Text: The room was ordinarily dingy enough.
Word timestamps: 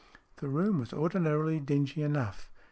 The 0.37 0.47
room 0.47 0.79
was 0.79 0.93
ordinarily 0.93 1.59
dingy 1.59 2.01
enough. 2.01 2.49